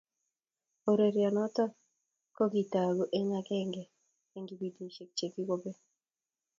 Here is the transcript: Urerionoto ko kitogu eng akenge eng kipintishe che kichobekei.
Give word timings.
Urerionoto 0.91 1.65
ko 2.35 2.43
kitogu 2.53 3.03
eng 3.17 3.31
akenge 3.39 3.83
eng 4.35 4.45
kipintishe 4.47 5.03
che 5.17 5.25
kichobekei. 5.33 5.81